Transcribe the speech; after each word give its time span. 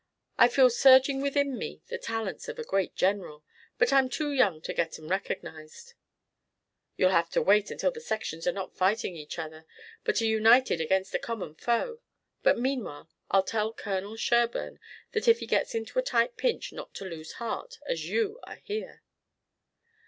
I 0.35 0.47
feel 0.47 0.71
surging 0.71 1.21
within 1.21 1.55
me 1.59 1.83
the 1.89 1.99
talents 1.99 2.47
of 2.47 2.57
a 2.57 2.63
great 2.63 2.95
general, 2.95 3.45
but 3.77 3.93
I'm 3.93 4.09
too 4.09 4.31
young 4.31 4.59
to 4.63 4.73
get 4.73 4.97
'em 4.97 5.09
recognized." 5.09 5.93
"You'll 6.97 7.11
have 7.11 7.29
to 7.33 7.41
wait 7.43 7.69
until 7.69 7.91
the 7.91 8.01
sections 8.01 8.47
are 8.47 8.51
not 8.51 8.75
fighting 8.75 9.15
each 9.15 9.37
other, 9.37 9.67
but 10.03 10.19
are 10.19 10.25
united 10.25 10.81
against 10.81 11.13
a 11.13 11.19
common 11.19 11.53
foe. 11.53 11.99
But 12.41 12.57
meanwhile 12.57 13.11
I'll 13.29 13.43
tell 13.43 13.73
Colonel 13.75 14.15
Sherburne 14.15 14.79
that 15.11 15.27
if 15.27 15.37
he 15.37 15.45
gets 15.45 15.75
into 15.75 15.99
a 15.99 16.01
tight 16.01 16.35
pinch 16.35 16.73
not 16.73 16.95
to 16.95 17.05
lose 17.05 17.33
heart 17.33 17.77
as 17.85 18.07
you 18.09 18.39
are 18.43 18.55
here." 18.55 19.03